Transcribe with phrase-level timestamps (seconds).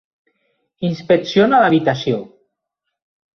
[0.89, 2.17] Inspecciona l'habitació.